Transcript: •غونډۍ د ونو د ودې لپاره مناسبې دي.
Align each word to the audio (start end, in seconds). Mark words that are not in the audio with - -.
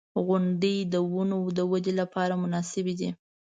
•غونډۍ 0.25 0.77
د 0.93 0.95
ونو 1.13 1.39
د 1.57 1.59
ودې 1.71 1.93
لپاره 2.01 2.33
مناسبې 2.43 2.93
دي. 2.99 3.09